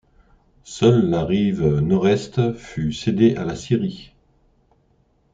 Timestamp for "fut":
2.53-2.91